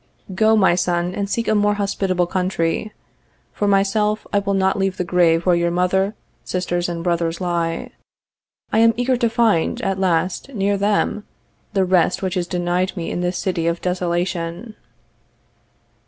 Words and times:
_Go, 0.35 0.55
my 0.55 0.73
son, 0.73 1.13
and 1.13 1.29
seek 1.29 1.47
a 1.47 1.53
more 1.53 1.75
hospitable 1.75 2.25
country. 2.25 2.91
For 3.53 3.67
myself, 3.67 4.25
I 4.33 4.39
will 4.39 4.55
not 4.55 4.79
leave 4.79 4.97
the 4.97 5.03
grave 5.03 5.45
where 5.45 5.53
your 5.53 5.69
mother, 5.69 6.15
sisters 6.43 6.89
and 6.89 7.03
brothers 7.03 7.39
lie. 7.39 7.91
I 8.73 8.79
am 8.79 8.95
eager 8.97 9.15
to 9.17 9.29
find, 9.29 9.79
at 9.83 9.99
last, 9.99 10.49
near 10.55 10.75
them, 10.75 11.25
the 11.73 11.85
rest 11.85 12.23
which 12.23 12.35
is 12.35 12.47
denied 12.47 12.97
me 12.97 13.11
in 13.11 13.21
this 13.21 13.37
city 13.37 13.67
of 13.67 13.79
desolation. 13.79 14.73